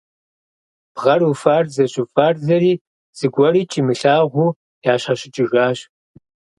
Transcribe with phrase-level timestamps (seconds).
[0.93, 2.73] Бгъэр уфарзэщ-уфарзэри,
[3.17, 4.55] зыгуэрикӀ имылъагъуу
[4.91, 5.79] ящхьэщыкӀыжащ.